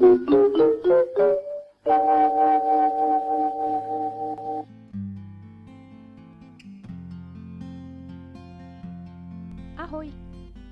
Ahoj, 0.00 0.08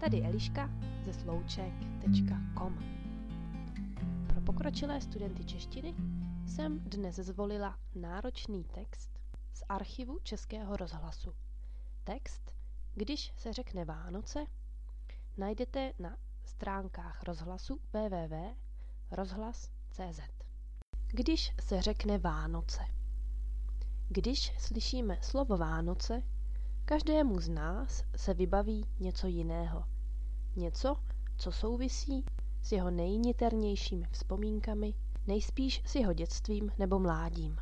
tady 0.00 0.22
Eliška 0.22 0.70
ze 1.04 1.12
slouček.com. 1.12 2.78
Pro 4.26 4.40
pokročilé 4.40 5.00
studenty 5.00 5.44
češtiny 5.44 5.94
jsem 6.46 6.80
dnes 6.80 7.16
zvolila 7.16 7.78
náročný 7.94 8.64
text 8.64 9.10
z 9.54 9.62
archivu 9.68 10.18
Českého 10.22 10.76
rozhlasu. 10.76 11.34
Text, 12.04 12.52
když 12.94 13.32
se 13.36 13.52
řekne 13.52 13.84
Vánoce, 13.84 14.44
najdete 15.36 15.92
na 15.98 16.16
stránkách 16.44 17.22
rozhlasu 17.22 17.80
www.rozhlas.cz. 19.10 20.20
Když 21.06 21.54
se 21.60 21.82
řekne 21.82 22.18
Vánoce. 22.18 22.82
Když 24.08 24.52
slyšíme 24.58 25.18
slovo 25.22 25.56
Vánoce, 25.56 26.22
každému 26.84 27.40
z 27.40 27.48
nás 27.48 28.04
se 28.16 28.34
vybaví 28.34 28.86
něco 29.00 29.26
jiného. 29.26 29.84
Něco, 30.56 30.96
co 31.36 31.52
souvisí 31.52 32.24
s 32.62 32.72
jeho 32.72 32.90
nejniternějšími 32.90 34.06
vzpomínkami, 34.10 34.94
nejspíš 35.26 35.82
s 35.86 35.94
jeho 35.94 36.12
dětstvím 36.12 36.72
nebo 36.78 36.98
mládím. 36.98 37.56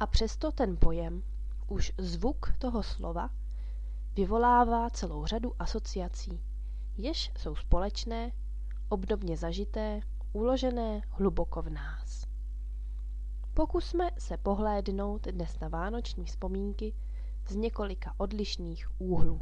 A 0.00 0.06
přesto 0.06 0.52
ten 0.52 0.76
pojem, 0.76 1.22
už 1.68 1.92
zvuk 1.98 2.52
toho 2.58 2.82
slova, 2.82 3.30
vyvolává 4.14 4.90
celou 4.90 5.26
řadu 5.26 5.52
asociací, 5.58 6.40
jež 6.96 7.32
jsou 7.38 7.56
společné, 7.56 8.32
obdobně 8.88 9.36
zažité, 9.36 10.00
uložené 10.32 11.02
hluboko 11.10 11.62
v 11.62 11.70
nás. 11.70 12.26
Pokusme 13.54 14.10
se 14.18 14.36
pohlédnout 14.36 15.26
dnes 15.26 15.60
na 15.60 15.68
vánoční 15.68 16.24
vzpomínky 16.24 16.94
z 17.48 17.56
několika 17.56 18.14
odlišných 18.16 19.00
úhlů. 19.00 19.40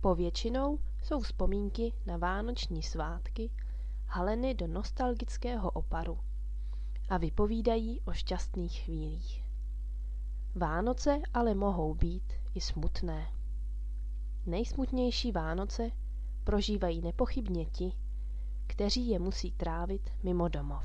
Povětšinou 0.00 0.78
jsou 1.02 1.20
vzpomínky 1.20 1.92
na 2.06 2.16
vánoční 2.16 2.82
svátky 2.82 3.50
haleny 4.06 4.54
do 4.54 4.66
nostalgického 4.66 5.70
oparu 5.70 6.18
a 7.08 7.16
vypovídají 7.18 8.00
o 8.00 8.12
šťastných 8.12 8.80
chvílích. 8.80 9.44
Vánoce 10.54 11.20
ale 11.34 11.54
mohou 11.54 11.94
být 11.94 12.32
i 12.54 12.60
smutné. 12.60 13.32
Nejsmutnější 14.46 15.32
Vánoce 15.32 15.90
prožívají 16.44 17.00
nepochybně 17.00 17.66
ti, 17.66 17.92
kteří 18.72 19.08
je 19.08 19.18
musí 19.18 19.52
trávit 19.52 20.10
mimo 20.22 20.48
domov. 20.48 20.84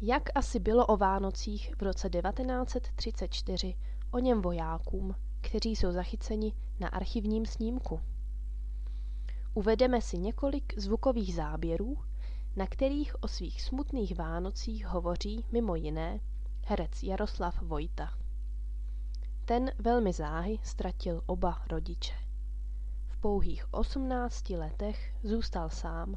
Jak 0.00 0.22
asi 0.34 0.58
bylo 0.60 0.86
o 0.86 0.96
Vánocích 0.96 1.74
v 1.78 1.82
roce 1.82 2.10
1934 2.10 3.74
o 4.10 4.18
něm 4.18 4.42
vojákům, 4.42 5.14
kteří 5.40 5.76
jsou 5.76 5.92
zachyceni 5.92 6.52
na 6.80 6.88
archivním 6.88 7.46
snímku? 7.46 8.00
Uvedeme 9.54 10.00
si 10.00 10.18
několik 10.18 10.78
zvukových 10.78 11.34
záběrů, 11.34 11.98
na 12.56 12.66
kterých 12.66 13.22
o 13.22 13.28
svých 13.28 13.62
smutných 13.62 14.16
Vánocích 14.16 14.86
hovoří 14.86 15.44
mimo 15.52 15.74
jiné 15.74 16.20
herec 16.66 17.02
Jaroslav 17.02 17.62
Vojta. 17.62 18.10
Ten 19.44 19.70
velmi 19.78 20.12
záhy 20.12 20.58
ztratil 20.62 21.22
oba 21.26 21.62
rodiče. 21.70 22.14
V 23.08 23.16
pouhých 23.16 23.74
18 23.74 24.50
letech 24.50 25.14
zůstal 25.22 25.70
sám 25.70 26.16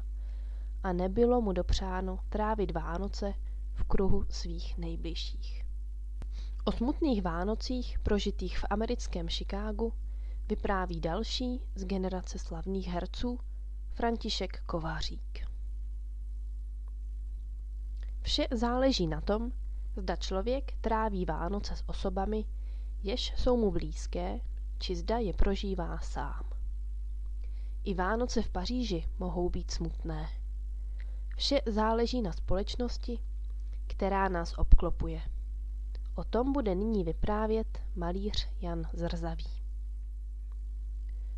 a 0.86 0.92
nebylo 0.92 1.40
mu 1.40 1.52
dopřáno 1.52 2.18
trávit 2.28 2.70
Vánoce 2.70 3.34
v 3.74 3.84
kruhu 3.84 4.24
svých 4.30 4.78
nejbližších. 4.78 5.64
O 6.64 6.72
smutných 6.72 7.22
Vánocích 7.22 7.98
prožitých 7.98 8.58
v 8.58 8.64
americkém 8.70 9.28
Chicagu 9.28 9.92
vypráví 10.48 11.00
další 11.00 11.62
z 11.74 11.84
generace 11.84 12.38
slavných 12.38 12.88
herců 12.88 13.38
František 13.92 14.62
Kovářík. 14.66 15.48
Vše 18.22 18.46
záleží 18.50 19.06
na 19.06 19.20
tom, 19.20 19.52
zda 19.96 20.16
člověk 20.16 20.72
tráví 20.80 21.24
Vánoce 21.24 21.76
s 21.76 21.84
osobami, 21.86 22.44
jež 23.02 23.32
jsou 23.36 23.56
mu 23.56 23.70
blízké, 23.70 24.40
či 24.78 24.96
zda 24.96 25.18
je 25.18 25.32
prožívá 25.32 25.98
sám. 25.98 26.44
I 27.84 27.94
Vánoce 27.94 28.42
v 28.42 28.48
Paříži 28.48 29.04
mohou 29.18 29.50
být 29.50 29.70
smutné. 29.70 30.45
Vše 31.36 31.60
záleží 31.66 32.22
na 32.22 32.32
společnosti, 32.32 33.18
která 33.86 34.28
nás 34.28 34.54
obklopuje. 34.58 35.22
O 36.14 36.24
tom 36.24 36.52
bude 36.52 36.74
nyní 36.74 37.04
vyprávět 37.04 37.82
malíř 37.96 38.48
Jan 38.60 38.82
Zrzavý. 38.92 39.46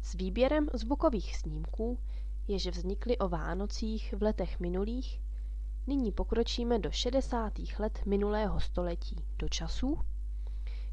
S 0.02 0.14
výběrem 0.14 0.66
zvukových 0.74 1.36
snímků, 1.36 1.98
jež 2.48 2.66
vznikly 2.66 3.18
o 3.18 3.28
Vánocích 3.28 4.14
v 4.18 4.22
letech 4.22 4.60
minulých, 4.60 5.20
nyní 5.86 6.12
pokročíme 6.12 6.78
do 6.78 6.90
60. 6.90 7.52
let 7.78 7.98
minulého 8.06 8.60
století, 8.60 9.24
do 9.38 9.48
časů, 9.48 9.98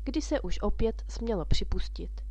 kdy 0.04 0.22
se 0.22 0.42
už 0.42 0.60
opět 0.62 1.04
smělo 1.08 1.46
připustit, 1.46 2.22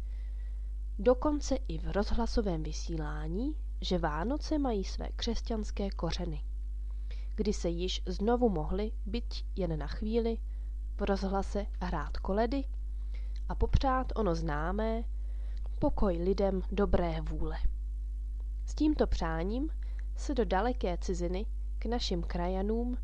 dokonce 0.99 1.56
i 1.69 1.79
v 1.79 1.91
rozhlasovém 1.93 2.62
vysílání, 2.62 3.56
že 3.81 3.99
Vánoce 3.99 4.59
mají 4.59 4.85
své 4.85 5.09
křesťanské 5.17 5.91
kořeny, 5.91 6.43
kdy 7.34 7.53
se 7.53 7.69
již 7.69 8.03
znovu 8.06 8.49
mohly, 8.49 8.93
byť 9.06 9.45
jen 9.56 9.78
na 9.78 9.87
chvíli, 9.87 10.39
v 10.97 11.03
rozhlase 11.03 11.67
hrát 11.81 12.17
koledy 12.17 12.65
a 13.49 13.55
popřát 13.55 14.12
ono 14.17 14.34
známé 14.34 15.05
pokoj 15.78 16.17
lidem 16.17 16.62
dobré 16.73 17.21
vůle. 17.21 17.56
S 18.67 18.75
tímto 18.75 19.06
přáním 19.06 19.69
se 20.17 20.34
do 20.34 20.44
daleké 20.44 20.99
ciziny 20.99 21.47
k 21.78 21.87
našim 21.87 22.23
krajanům, 22.23 22.97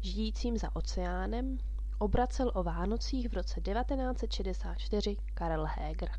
žijícím 0.00 0.58
za 0.58 0.76
oceánem, 0.76 1.58
obracel 1.98 2.52
o 2.54 2.62
Vánocích 2.62 3.28
v 3.28 3.32
roce 3.34 3.60
1964 3.60 5.16
Karel 5.34 5.66
Heger. 5.68 6.10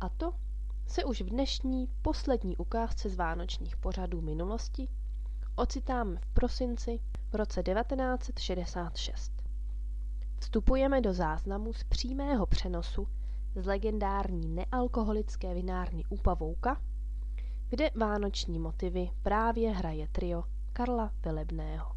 A 0.00 0.08
to 0.08 0.34
se 0.86 1.04
už 1.04 1.20
v 1.20 1.30
dnešní 1.30 1.88
poslední 2.02 2.56
ukázce 2.56 3.08
z 3.10 3.16
vánočních 3.16 3.76
pořadů 3.76 4.20
minulosti 4.20 4.88
ocitáme 5.58 6.16
v 6.20 6.26
prosinci 6.26 7.00
v 7.32 7.34
roce 7.34 7.62
1966. 7.62 9.32
Vstupujeme 10.40 11.00
do 11.00 11.12
záznamu 11.14 11.72
z 11.72 11.84
přímého 11.84 12.46
přenosu 12.46 13.08
z 13.54 13.66
legendární 13.66 14.48
nealkoholické 14.48 15.54
vinárny 15.54 16.02
u 16.08 16.16
Pavouka, 16.16 16.80
kde 17.68 17.90
vánoční 17.94 18.58
motivy 18.58 19.10
právě 19.22 19.70
hraje 19.70 20.08
trio 20.12 20.44
Karla 20.72 21.12
Velebného. 21.24 21.92